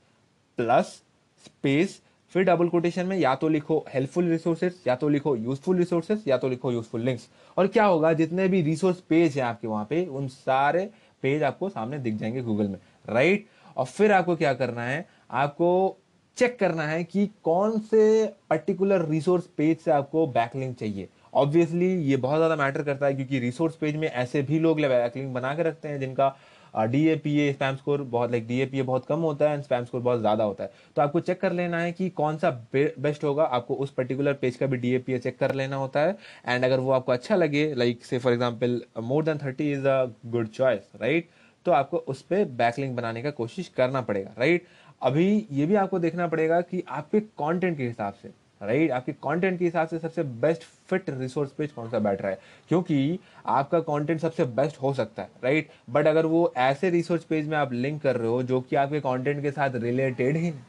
प्लस 0.58 1.02
स्पेस 1.46 2.00
फिर 2.32 2.44
डबल 2.44 2.70
कोटेशन 2.70 3.06
में 3.06 3.18
या 3.18 3.34
तो 3.36 3.48
लिखो 3.50 3.78
हेल्पफुल 3.90 4.30
रिसोर्सेस 4.30 4.82
या 4.88 4.96
तो 4.96 5.10
लिखो 5.10 5.36
यूजफुल 5.36 5.78
रिसोर्सेस 5.78 6.24
या 6.28 6.38
तो 6.38 6.50
लिखो 6.50 6.72
यूजफुल 6.72 7.02
लिंक्स। 7.02 7.28
और 7.58 7.68
क्या 7.68 7.86
होगा 7.86 8.12
जितने 8.14 8.48
भी 8.48 8.62
रिसोर्स 8.62 9.00
पेज 9.10 9.38
है 9.38 9.44
आपके 9.44 9.68
वहाँ 9.68 9.86
पे 9.90 10.06
उन 10.06 10.28
सारे 10.28 10.90
पेज 11.24 11.44
आपको 11.44 11.70
सामने 11.70 12.00
दिख 12.00 12.16
जाएँगे 12.16 12.42
गूगल 12.42 12.68
में 12.68 12.78
राइट 13.10 13.48
और 13.78 13.86
फिर 13.86 14.12
आपको 14.12 14.36
क्या 14.36 14.54
करना 14.54 14.84
है? 14.84 15.06
आपको 15.32 15.98
चेक 16.38 16.58
करना 16.60 16.84
है 16.84 17.04
कि 17.04 17.26
कौन 17.44 17.80
से 17.80 18.26
पर्टिकुलर 18.50 19.06
रिसोर्स 19.06 19.46
पेज 19.58 19.78
से 19.80 19.92
आपको 19.92 20.26
बैकलिंक 20.28 20.76
चाहिए। 20.78 21.08
ऑब्वियसली 21.34 21.88
ये 22.04 22.18
बहुत 22.18 22.38
ज़्यादा 22.38 22.56
मैटर 22.56 22.84
करता 22.84 23.06
है 23.06 23.14
क्योंकि 23.14 23.40
रिसोर्स 23.40 23.76
पेज 23.76 23.96
में 23.96 24.08
ऐसे 24.08 24.42
भी 24.42 24.60
लोग 24.60 24.82
बैकलिंक 24.82 25.34
बना 25.34 25.54
के 25.56 25.64
रखते 25.64 25.88
हैं 25.88 26.00
जिनका 26.00 26.36
D 26.78 27.06
A 27.08 27.16
P 27.16 27.38
A 27.40 27.52
spam 27.54 27.76
score 27.76 28.02
बहुत 28.04 28.32
like 28.32 28.48
D 28.48 28.60
A 28.62 28.66
P 28.66 28.80
A 28.80 28.84
बहुत 28.84 29.06
कम 29.06 29.20
होता 29.22 29.50
है 29.50 29.54
एंड 29.54 29.64
स्पैम 29.64 29.86
स्कोर 29.86 30.02
बहुत 30.02 30.20
ज़्यादा 30.20 30.44
होता 30.44 30.64
है। 30.64 30.72
तो 30.96 31.02
आपको 31.02 31.20
चेक 31.20 31.42
कर 31.42 31.54
लेना 31.54 31.80
है 31.80 31.92
कि 31.92 32.10
कौन 32.12 32.38
सा 32.38 32.50
बेस्ट 32.76 33.24
होगा। 33.24 33.44
आपको 33.44 33.76
उस 33.76 33.92
पर्टिकुलर 33.92 34.34
पेज 34.36 34.56
का 34.56 34.66
भी 34.66 34.78
D 34.78 34.94
A 34.94 34.98
P 34.98 35.14
A 35.14 35.20
check 35.20 35.40
कर 35.40 35.54
लेना 35.56 35.76
होता 35.76 36.00
है। 36.00 36.18
एंड 36.46 36.66
अगर 36.66 36.80
वो 36.80 36.92
आपको 36.92 37.12
अच्छा 37.12 37.36
लगे 37.36 37.74
लाइक 37.76 38.06
से 38.06 38.20
for 38.20 38.34
example 38.34 38.82
more 39.04 39.24
than 39.24 39.38
thirty 39.38 39.72
is 39.72 39.88
a 39.88 40.04
good 40.28 40.48
choice 40.50 40.92
right 41.02 41.30
तो 41.66 41.72
आपको 41.74 41.98
उस 42.08 42.22
पर 42.22 42.44
बैकलिंग 42.58 42.96
बनाने 42.96 43.22
का 43.22 43.32
कोशिश 43.34 43.68
करना 43.68 44.02
पड़ेगा 44.02 44.34
राइट 44.38 44.66
अभी 45.02 45.48
ये 45.52 45.66
भी 45.66 45.76
आपको 45.76 46.00
देखना 46.00 46.28
पड़ेगा 46.28 46.60
कि 46.62 46.84
आपके 46.90 47.20
कंटेंट 47.20 47.78
के 47.78 47.84
हिसाब 47.84 48.14
से 48.14 48.30
राइट 48.62 48.92
आपके 48.92 49.12
कंटेंट 49.14 49.58
के 49.60 49.66
हिसाब 49.66 49.88
से 49.88 50.00
सबसे 50.00 50.24
बेस्ट 50.24 50.64
फिट 50.90 51.10
रिसोर्स 51.10 51.52
पेज 51.52 51.72
कौन 51.72 51.90
सा 51.90 52.00
बैठ 52.00 52.22
रहा 52.22 52.32
है? 52.32 52.40
क्योंकि 52.70 53.20
आपका 53.48 53.80
कंटेंट 53.82 54.20
सबसे 54.22 54.46
बेस्ट 54.46 54.82
हो 54.82 54.94
सकता 54.94 55.24
है 55.24 55.30
राइट 55.44 55.70
बट 55.90 56.08
अगर 56.08 56.26
वो 56.26 56.52
ऐसे 56.58 56.90
रिसोर्स 56.90 57.24
पेज 57.24 57.48
में 57.48 57.58
आप 57.58 57.74
लिंक 57.74 58.02
कर 58.02 58.16
रहे 58.16 58.30
हो 58.30 58.42
जो 58.44 58.62
कि 58.62 58.76
आपके 58.76 59.00
कंटेंट 59.02 59.42
के 59.42 59.52
साथ 59.52 59.76
रिलेटेड 59.76 60.38
ही 60.38 60.42
नहीं। 60.42 60.60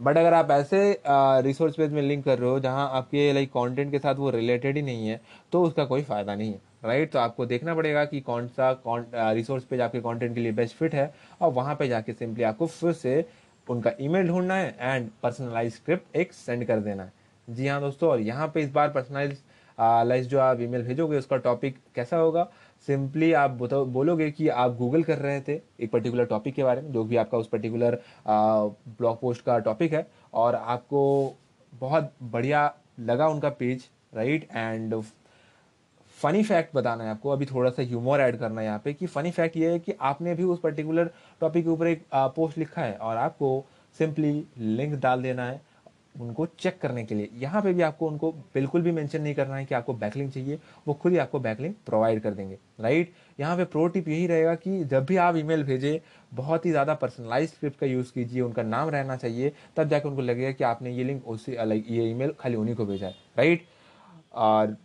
बट 0.00 0.16
अगर 0.16 0.34
आप 0.34 0.50
ऐसे 0.50 0.78
रिसोर्स 1.42 1.74
पेज 1.76 1.92
में 1.92 2.00
लिंक 2.02 2.24
कर 2.24 2.38
रहे 2.38 2.50
हो 2.50 2.60
जहाँ 2.60 2.88
आपके 2.92 3.32
लाइक 3.32 3.50
कंटेंट 3.50 3.90
के 3.90 3.98
साथ 3.98 4.14
वो 4.14 4.30
रिलेटेड 4.30 4.76
ही 4.76 4.82
नहीं 4.82 5.08
है 5.08 5.20
तो 5.52 5.62
उसका 5.62 5.84
कोई 5.84 6.02
फ़ायदा 6.02 6.34
नहीं 6.34 6.52
है 6.52 6.60
राइट 6.84 7.10
तो 7.12 7.18
आपको 7.18 7.46
देखना 7.46 7.74
पड़ेगा 7.74 8.04
कि 8.04 8.20
कौन 8.20 8.46
सा 8.50 8.70
रिसोर्स 9.32 9.64
पेज 9.64 9.80
आपके 9.80 10.00
कंटेंट 10.00 10.34
के 10.34 10.40
लिए 10.40 10.52
बेस्ट 10.52 10.76
फिट 10.76 10.94
है, 10.94 11.12
और 11.40 11.52
वहाँ 11.52 11.74
पे 11.76 11.88
जाके 11.88 12.12
सिंपली 12.12 12.44
आपको 12.44 12.66
फिर 12.66 12.92
से 12.92 13.20
उनका 13.70 13.90
ईमेल 14.00 14.28
ढूंढना 14.28 14.54
है 14.54 14.76
एंड 14.80 15.08
पर्सनलाइज 15.22 15.72
स्क्रिप्ट 15.74 16.16
एक 16.16 16.32
सेंड 16.32 16.66
कर 16.66 16.80
देना 16.80 17.02
है। 17.02 17.12
जी 17.48 17.66
हाँ 17.68 17.80
दोस्तों, 17.80 18.10
और 18.10 18.20
यहाँ 18.20 18.50
पे 18.54 18.62
इस 18.62 18.70
बार 18.72 18.88
पर्सनलाइज 18.88 19.38
लाइज 19.78 20.26
जो 20.28 20.38
आप 20.40 20.60
ईमेल 20.60 20.82
भेजोगे, 20.82 21.18
उसका 21.18 21.36
टॉपिक 21.36 21.76
कैसा 21.94 22.16
होगा? 22.16 22.48
सिंपली 22.88 23.32
आप 23.32 23.50
बोलोगे 23.50 24.30
कि 24.30 24.48
आप 24.48 24.76
गूगल 24.76 25.02
कर 25.02 25.18
रहे 25.18 25.40
थे 25.40 25.60
एक 25.80 25.90
पर्टिकुलर 25.90 26.24
टॉपिक 26.26 26.54
के 26.54 26.64
बारे 26.64 26.82
में, 26.82 26.92
जो 26.92 27.04
भी 27.04 27.16
आपका 27.16 27.38
उस 27.38 27.48
पर्टिकुलर 27.48 27.98
ब्लॉग 28.28 29.20
पोस्ट 29.20 29.44
का 29.44 29.58
टॉपिक 29.60 29.92
है, 29.92 30.06
और 30.34 30.54
आपको 30.54 31.34
बहुत 31.72 32.12
बढ़िया 32.22 32.72
लगा 33.00 33.28
उनका 33.28 33.48
page 33.50 33.88
right 34.14 34.48
and 34.52 34.94
funny 36.20 36.42
fact 36.44 36.74
बताना 36.76 37.04
है 37.04 37.10
आपको, 37.10 37.30
अभी 37.30 37.46
थोड़ा 37.46 37.70
सा 37.70 37.82
ह्यूमर 37.82 38.20
ऐड 38.20 38.36
करना 38.38 38.60
है 38.60 38.66
यहाँ 38.66 38.80
पे 38.84 38.92
कि 38.92 39.06
फनी 39.06 39.30
फैक्ट 39.30 39.56
ये 39.56 39.70
है 39.70 39.78
कि 39.78 39.94
आपने 40.02 40.34
भी 40.34 40.44
उस 40.44 40.60
पर्टिकुलर 40.60 41.10
टॉपिक 41.40 41.64
के 41.64 41.70
ऊपर 41.70 41.86
एक 41.86 42.04
पोस्ट 42.14 42.58
लिखा 42.58 42.82
है 42.82 42.94
और 42.94 43.16
आपको 43.16 43.64
सिंपली 43.96 44.32
लिंक 44.58 44.94
डाल 44.94 45.22
देना 45.22 45.44
है 45.44 45.60
उनको 46.20 46.44
चेक 46.58 46.78
करने 46.80 47.04
के 47.04 47.14
लिए। 47.14 47.28
यहाँ 47.38 47.60
पे 47.62 47.72
भी 47.72 47.82
आपको 47.82 48.06
उनको 48.08 48.30
बिल्कुल 48.54 48.82
भी 48.82 48.92
मेंशन 48.92 49.22
नहीं 49.22 49.34
करना 49.34 49.56
है 49.56 49.64
कि 49.64 49.74
आपको 49.74 49.94
बैकलिंग 49.94 50.30
चाहिए, 50.32 50.58
वो 50.88 50.94
खुद 50.94 51.12
ही 51.12 51.18
आपको 51.18 51.40
बैकलिंग 51.40 51.74
प्रोवाइड 51.86 52.20
कर 52.22 52.34
देंगे, 52.34 52.58
राइट? 52.80 53.12
यहाँ 53.38 53.56
पे 53.56 53.64
प्रो 53.64 53.86
टिप 53.88 54.08
यही 54.08 54.26
रहेगा 54.26 54.54
कि 54.54 54.82
जब 54.84 55.04
भी 55.06 55.16
आप 55.18 55.36
ईमेल 55.36 55.62
भेजें, 55.64 55.98
बहुत 56.32 56.66
ही 56.66 56.70
ज़्यादा 56.70 56.94
पर्सनलाइज 56.94 57.48
स्क्रिप्ट 57.50 57.78
का 57.78 57.86
यूज़ 57.86 58.12
कीजिए, 58.14 58.40
उनका 58.42 58.62
नाम 58.62 58.88
रहना 58.88 59.16
चाहिए, 59.16 59.52
तब 59.76 59.88
जाके 59.88 60.08
उनको 60.08 60.22
लगेगा 60.22 60.52
कि 60.52 60.64
आपने 60.64 60.90
ये 60.90 61.04
लिंक 61.04 61.28
उसी, 61.28 61.56
लाइक 61.58 61.86
ये 61.90 62.10
ईमेल 62.10 62.34
खाली 62.40 62.56
उन्हीं 62.56 62.76
को 62.76 62.86
भेजा 62.86 63.06
है, 63.06 63.14
राइट? 63.38 63.64
और 64.34 64.76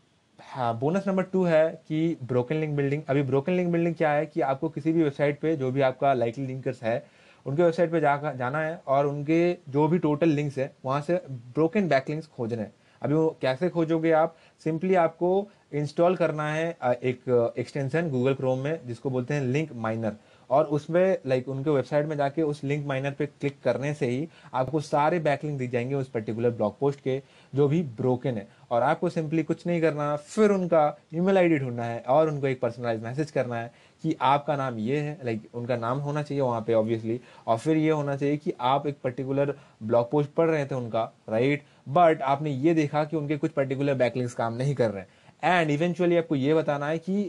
हाँ 0.45 0.77
बोनस 0.79 1.07
नंबर 1.07 1.23
टू 1.23 1.43
है 1.43 1.63
कि 1.87 2.17
ब्रोकन 2.23 2.55
लिंक 2.55 2.75
बिल्डिंग 2.75 3.01
अभी 3.09 3.21
ब्रोकन 3.23 3.51
लिंक 3.51 3.71
बिल्डिंग 3.71 3.95
क्या 3.95 4.11
है 4.11 4.25
कि 4.25 4.41
आपको 4.41 4.69
किसी 4.69 4.91
भी 4.93 5.03
वेबसाइट 5.03 5.39
पे 5.39 5.55
जो 5.55 5.71
भी 5.71 5.81
आपका 5.81 6.13
लाइकली 6.13 6.45
लिंकर्स 6.47 6.81
है, 6.83 7.05
उनके 7.45 7.63
वेबसाइट 7.63 7.91
पे 7.91 7.99
जा 8.01 8.33
जाना 8.33 8.59
है 8.59 8.79
और 8.87 9.07
उनके 9.07 9.57
जो 9.69 9.87
भी 9.87 9.99
टोटल 9.99 10.29
लिंक्स 10.29 10.57
है, 10.57 10.71
वहाँ 10.85 11.01
से 11.01 11.21
ब्रोकन 11.29 11.87
बैक 11.87 12.09
लिंक्स 12.09 12.27
खोजने 12.27 12.61
हैं। 12.61 12.73
अभी 13.01 13.13
वो 13.13 13.37
कैसे 13.41 13.69
खोजोगे 13.69 14.11
आप? 14.11 14.35
सिंपली 14.63 14.95
आपको 14.95 15.47
इंस्टॉल 15.73 16.15
करना 16.15 16.49
है 16.49 16.69
एक 16.81 17.53
एक्सटेंशन 17.57 18.09
गूगल 18.09 18.33
क्रोम 18.33 18.59
में, 18.59 18.79
जिसको 18.87 19.09
बोलते 19.09 19.33
हैं 19.33 19.41
लिंक 19.43 19.73
माइनर 19.75 20.15
और 20.49 20.65
उसमें 20.65 21.17
लाइक 21.27 21.49
उनके 21.49 21.69
वेबसाइट 21.69 22.05
में 22.05 22.15
जाके 22.17 22.41
उस 22.41 22.63
लिंक 22.63 22.85
माइनर 22.87 23.11
पे 23.11 23.25
क्लिक 23.25 23.59
करने 23.63 23.93
से 23.93 24.07
ही 24.07 24.27
आपको 24.53 24.79
सारे 24.81 25.19
बैकलिंक 25.19 25.57
दिख 25.59 25.71
जाएँगे 25.71 25.95
उस 25.95 26.09
पर्टिकुलर 26.09 26.49
ब्लॉग 26.49 26.77
पोस्ट 26.79 26.99
के, 26.99 27.21
जो 27.53 27.67
भी 27.67 27.81
ब्रोकन 27.97 28.37
है। 28.37 28.47
और 28.71 28.81
आपको 28.81 29.09
सिंपली 29.09 29.43
कुछ 29.43 29.65
नहीं 29.67 29.81
करना, 29.81 30.15
फिर 30.15 30.51
उनका 30.51 30.97
ईमेल 31.13 31.37
आईडी 31.37 31.57
ढूंढना 31.57 31.83
है 31.83 31.99
और 31.99 32.29
उनको 32.29 32.47
एक 32.47 32.59
पर्सनलाइज 32.61 33.03
मैसेज 33.03 33.31
करना 33.31 33.55
है 33.55 33.71
कि 34.03 34.15
आपका 34.21 34.55
नाम 34.55 34.77
ये 34.79 34.99
है 34.99 35.17
लाइक 35.23 35.47
उनका 35.53 35.77
नाम 35.77 35.97
होना 35.97 36.23
चाहिए 36.23 36.41
वहाँ 36.41 36.61
पे 36.61 36.73
ऑब्वियसली 36.73 37.19
और 37.47 37.57
फिर 37.57 37.77
ये 37.77 37.89
होना 37.89 38.15
चाहिए 38.17 38.37
कि 38.37 38.53
आप 38.61 38.87
एक 38.87 38.97
पर्टिकुलर 39.03 39.53
ब्लॉग 39.83 40.09
पोस्ट 40.11 40.29
पढ़ 40.29 40.49
रहे 40.49 40.65
थे 40.65 40.75
उनका 40.75 41.03
राइट 41.29 41.63
बट 41.89 42.21
आपने 42.21 42.51
ये 42.51 42.73
देखा 42.73 43.03
कि 43.03 43.17
उनके 43.17 43.37
कुछ 43.37 43.51
पर्टिकुलर 43.51 43.93
बैकलिंग्स 43.93 44.33
काम 44.33 44.53
नहीं 44.53 44.75
कर 44.75 44.91
रहे 44.91 45.01
हैं। 45.01 45.59
एंड 45.59 45.71
इवेंचुअली 45.71 46.17
आपको 46.17 46.35
ये 46.35 46.53
बताना 46.53 46.87
है 46.87 46.97
कि 46.99 47.23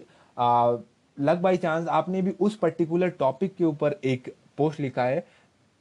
लक 1.20 1.38
बाई 1.38 1.56
चांस 1.56 1.88
आपने 1.88 2.22
भी 2.22 2.30
उस 2.40 2.56
पर्टिकुलर 2.56 3.08
टॉपिक 3.08 3.54
के 3.54 3.64
ऊपर 3.64 3.96
एक 4.04 4.34
पोस्ट 4.56 4.80
लिखा 4.80 5.04
है, 5.04 5.26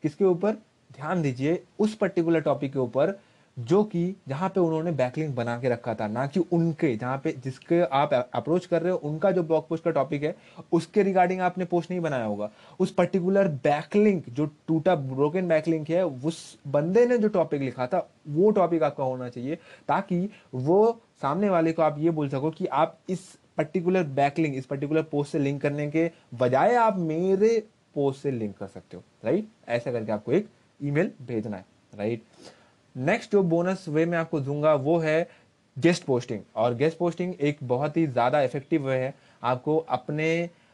किसके 0.04 0.26
ऊपर? 0.26 0.52
ध्यान 0.96 1.22
दीजिए, 1.22 1.64
उस 1.80 1.96
पर्टिकुलर 1.96 2.42
टॉपिक 2.42 2.74
के 2.74 2.80
ऊपर, 2.80 3.20
जो 3.60 3.84
कि 3.84 4.16
जहाँ 4.28 4.50
पे 4.50 4.60
उन्होंने 4.60 4.92
बैकलिंक 4.92 5.36
बना 5.36 5.60
के 5.60 5.70
रखा 5.70 5.94
था, 5.94 6.08
ना 6.08 6.28
कि 6.28 6.40
उनके, 6.40 6.96
जहाँ 6.96 7.18
पे 7.18 7.32
जिसके 7.44 7.82
आप 7.82 8.14
अप्रोच 8.14 8.66
कर 8.66 8.82
रहे 8.82 8.92
हो, 8.92 8.98
उनका 8.98 9.32
जो 9.32 9.44
ब्लॉग 9.44 9.68
पोस्ट 9.68 9.84
का 9.84 9.92
टॉपिक 9.92 10.24
है, 10.24 10.36
उसके 10.72 11.04
रिगार्डिंग 11.04 11.42
आपने 11.42 11.66
पोस्ट 11.66 11.92
नहीं 11.92 12.02
बनाया 12.02 12.26
होगा। 12.26 12.50
उस 12.80 12.92
पर्टिकुलर 12.92 13.48
बैकलिंक, 13.48 14.30
जो 14.30 14.46
टूटा, 14.46 14.96
ब्रोकन 14.96 15.48
बैकलिंक 15.48 15.90
है, 15.90 16.06
उस 16.06 16.58
बंदे 16.68 17.06
ने 17.06 17.18
जो 17.18 17.28
टॉपिक 17.28 17.62
लिखा 17.62 17.88
था, 17.88 18.10
वो 18.28 18.52
टॉपिक 18.52 18.84
आपका 18.84 19.04
होना 19.04 19.30
चाहिए, 19.30 19.56
ताकि 19.88 20.30
वो 20.54 21.02
सामने 21.22 21.50
वाले 21.50 21.74
को 21.74 21.82
आप 21.82 21.96
ये 22.00 22.10
बोल 22.10 22.30
सको 22.30 22.52
कि 22.52 22.66
आप 22.66 22.98
इस 23.10 23.38
पर्टिकुलर 23.58 24.04
बैकलिंक 24.16 24.56
इस 24.56 24.66
पर्टिकुलर 24.66 25.02
पोस्ट 25.02 25.32
से 25.32 25.40
लिंक 25.40 25.62
करने 25.62 25.90
के 25.92 26.10
बजाय 26.34 26.76
आप 26.76 26.98
मेरे 26.98 27.58
पोस्ट 27.96 28.22
से 28.22 28.32
लिंक 28.32 28.58
कर 28.58 28.68
सकते 28.68 28.98
हो 28.98 29.04
राइट 29.26 29.48
ऐसा 29.68 29.92
करके 29.92 30.12
आपको 30.12 30.32
एक 30.32 30.50
ईमेल 30.80 31.12
भेजना 31.28 31.58
है 31.58 31.66
राइट 31.94 32.24
नेक्स्ट 32.96 33.32
जो 33.32 33.44
बोनस 33.44 33.86
वे 33.90 34.06
मैं 34.06 34.18
आपको 34.18 34.40
दूँगा 34.40 34.74
वो 34.76 34.98
है 34.98 35.28
गेस्ट 35.78 36.04
पोस्टिंग 36.04 36.42
और 36.56 36.74
गेस्ट 36.76 36.98
पोस्टिंग 36.98 37.34
एक 37.40 37.58
बहुत 37.64 37.98
ही 37.98 38.06
ज़्यादा 38.08 38.42
इफ़ेक्टिव 38.42 38.88
वे 38.88 38.96
है। 38.98 39.14
आपको 39.44 39.78
अपने 39.78 40.28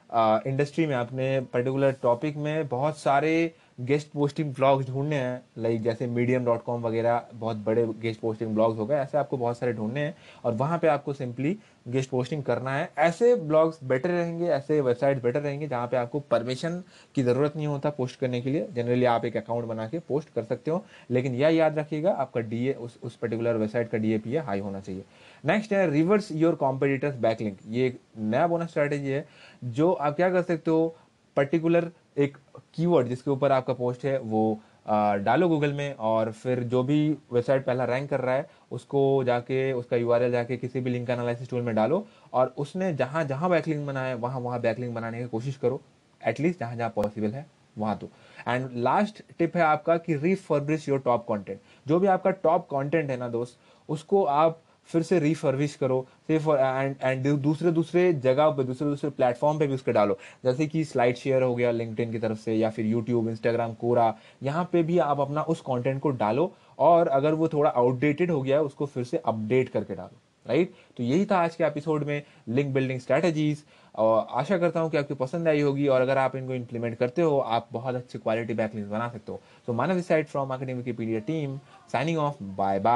इंडस्ट्री 0.09 0.85
में, 0.85 0.95
अपने 0.95 1.39
पर्टिकुलर 1.53 1.91
टॉपिक 2.01 2.37
में 2.37 2.67
बहुत 2.67 2.97
सारे 2.97 3.53
गेस्ट 3.81 4.07
पोस्टिंग 4.07 4.53
ब्लॉग्स 4.53 4.87
ढूँढने 4.87 5.15
हैं। 5.15 5.41
लाइक 5.57 5.81
जैसे 5.81 6.07
मीडियम 6.07 6.45
डॉट 6.45 6.63
कॉम 6.63 6.81
वगैरह, 6.81 7.23
बहुत 7.33 7.57
बड़े 7.57 7.85
गेस्ट 8.01 8.19
पोस्टिंग 8.21 8.53
ब्लॉग्स 8.53 8.79
हो 8.79 8.85
गए, 8.85 8.95
ऐसे 8.95 9.17
आपको 9.17 9.37
बहुत 9.37 9.57
सारे 9.57 9.73
ढूँढने 9.73 9.99
हैं। 9.99 10.15
और 10.45 10.53
वहाँ 10.53 10.79
पे 10.79 10.87
आपको 10.87 11.13
सिंपली 11.13 11.57
गेस्ट 11.85 12.09
पोस्टिंग 12.09 12.43
करना 12.43 12.71
है। 12.71 12.89
ऐसे 12.99 13.33
ब्लॉग्स 13.35 13.79
बेटर 13.83 14.09
रहेंगे, 14.09 14.47
ऐसे 14.47 14.79
वेबसाइट 14.81 15.21
बेटर 15.23 15.41
रहेंगे 15.41 15.67
जहाँ 15.67 15.87
पे 15.87 15.97
आपको 15.97 16.19
परमिशन 16.21 16.81
की 17.15 17.23
ज़रूरत 17.23 17.55
नहीं 17.55 17.67
होता 17.67 17.89
पोस्ट 17.89 18.19
करने 18.19 18.41
के 18.41 18.49
लिए। 18.49 18.67
जनरली 18.75 19.05
आप 19.05 19.25
एक 19.25 19.37
अकाउंट 19.37 19.65
बना 19.65 19.87
के 19.87 19.99
पोस्ट 19.99 20.29
कर 20.35 20.43
सकते 20.43 20.71
हो, 20.71 20.83
लेकिन 21.11 21.35
यह 21.35 21.49
याद 21.49 21.79
रखिएगा, 21.79 22.11
आपका 22.11 22.41
डी 22.41 22.71
उस 22.73 22.97
उस 23.03 23.15
पर्टिकुलर 23.15 23.57
वेबसाइट 23.57 23.89
का 23.89 23.97
डी 23.97 24.13
ए 24.13 24.37
हाई 24.39 24.59
होना 24.59 24.79
चाहिए। 24.79 25.03
नेक्स्ट 25.43 25.73
है 25.73 25.89
रिवर्स 25.91 26.31
योर 26.31 26.55
कॉम्पिटिटर्स 26.55 27.15
बैकलिंक 27.17 27.57
ये 27.69 27.87
एक 27.87 27.99
नया 28.17 28.47
बोनस 28.47 28.69
स्ट्रैटेजी 28.69 29.09
है, 29.09 29.27
जो 29.63 29.91
आप 29.91 30.15
क्या 30.15 30.29
कर 30.29 30.41
सकते 30.41 30.71
हो 30.71 30.95
पर्टिकुलर 31.37 31.91
एक 32.17 32.37
कीवर्ड 32.75 33.07
जिसके 33.07 33.31
ऊपर 33.31 33.51
आपका 33.51 33.73
पोस्ट 33.73 34.05
है, 34.05 34.17
वो 34.19 34.59
डालो 34.85 35.47
गूगल 35.49 35.73
में 35.73 35.93
और 35.95 36.31
फिर 36.33 36.59
जो 36.63 36.81
भी 36.83 37.09
वेबसाइट 37.33 37.65
पहला 37.65 37.85
रैंक 37.85 38.09
कर 38.09 38.19
रहा 38.19 38.35
है, 38.35 38.47
उसको 38.71 39.23
जाके, 39.23 39.71
उसका 39.73 39.97
यूआरएल 39.97 40.31
जाके 40.31 40.57
किसी 40.57 40.79
भी 40.79 40.89
लिंक 40.89 41.09
एनालिसिस 41.09 41.49
टूल 41.49 41.61
में 41.61 41.73
डालो 41.75 42.05
और 42.33 42.53
उसने 42.57 42.93
जहाँ 42.93 43.23
जहाँ 43.25 43.49
बैकलिंग 43.49 43.85
बनाया 43.87 44.15
वहाँ 44.15 44.39
वहाँ 44.39 44.61
बैकलिंग 44.61 44.93
बनाने 44.95 45.21
की 45.21 45.27
कोशिश 45.27 45.57
करो। 45.57 45.81
एटलीस्ट 46.21 46.59
जहाँ 46.59 46.75
जहाँ 46.75 46.89
पॉसिबल 46.95 47.31
है, 47.31 47.45
वहाँ 47.77 47.97
तो 47.97 48.09
एंड 48.47 48.69
लास्ट 48.75 49.21
टिप 49.39 49.55
है 49.57 49.63
आपका 49.63 49.97
कि 49.97 50.15
रीफर्ब्रिश 50.15 50.87
योर 50.89 50.99
टॉप 50.99 51.25
कंटेंट 51.29 51.59
जो 51.87 51.99
भी 51.99 52.07
आपका 52.07 52.31
टॉप 52.31 52.67
कंटेंट 52.71 53.09
है 53.09 53.17
ना 53.17 53.27
दोस्त, 53.29 53.57
उसको 53.89 54.23
आप 54.25 54.61
फिर 54.89 55.01
से 55.03 55.19
रिफर्विश 55.19 55.75
करो 55.75 56.05
सिर्फ़ 56.27 56.49
एंड 56.49 56.95
एंड 57.01 57.27
दूसरे 57.37 57.71
दूसरे 57.71 58.11
जगह 58.13 58.49
पे, 58.49 58.63
दूसरे 58.63 58.87
दूसरे 58.87 59.09
प्लेटफॉर्म 59.09 59.59
पे 59.59 59.67
भी 59.67 59.73
उसके 59.73 59.91
डालो। 59.91 60.17
जैसे 60.43 60.67
कि 60.67 60.83
स्लाइड 60.85 61.15
शेयर 61.17 61.43
हो 61.43 61.53
गया 61.55 61.71
लिंकड 61.71 62.11
की 62.11 62.19
तरफ़ 62.19 62.39
से, 62.39 62.55
या 62.55 62.69
फिर 62.69 62.85
यूट्यूब 62.85 63.29
इंस्टाग्राम 63.29 63.73
कोरा 63.73 64.13
यहाँ 64.43 64.69
पे 64.71 64.83
भी 64.83 64.97
आप 64.99 65.19
अपना 65.19 65.41
उस 65.43 65.61
कंटेंट 65.61 66.01
को 66.01 66.09
डालो, 66.11 66.51
और 66.79 67.07
अगर 67.09 67.33
वो 67.33 67.47
थोड़ा 67.47 67.69
आउटडेटेड 67.69 68.31
हो 68.31 68.41
गया 68.41 68.57
है, 68.57 68.63
उसको 68.63 68.85
फिर 68.85 69.03
से 69.03 69.17
अपडेट 69.17 69.69
करके 69.69 69.95
डालो 69.95 70.19
राइट 70.45 70.71
तो 70.97 71.03
यही 71.03 71.25
था 71.25 71.37
आज 71.37 71.55
के 71.55 71.63
एपिसोड 71.63 72.03
में 72.03 72.21
लिंक 72.49 72.73
बिल्डिंग 72.73 72.99
स्ट्रेटेजीज 72.99 73.63
और 73.95 74.27
आशा 74.31 74.57
करता 74.57 74.79
हूँ 74.79 74.89
कि 74.91 74.97
आपकी 74.97 75.13
पसंद 75.13 75.47
आई 75.47 75.61
होगी, 75.61 75.87
और 75.87 76.01
अगर 76.01 76.17
आप 76.17 76.35
इनको 76.35 76.53
इंप्लीमेंट 76.53 76.97
करते 76.97 77.21
हो, 77.21 77.37
आप 77.37 77.67
बहुत 77.71 77.95
अच्छी 77.95 78.19
क्वालिटी 78.19 78.53
बैकलिंग 78.53 78.89
बना 78.89 79.09
सकते 79.09 79.31
हो। 79.31 79.39
So 79.65 79.73
Manav 79.73 80.01
side 80.01 80.27
from 80.27 80.49
marketing 80.49 80.77
Wikipedia 80.77 81.19
team 81.19 81.57
signing 81.91 82.17
off 82.17 82.43
bye 82.43 82.79
bye 82.79 82.79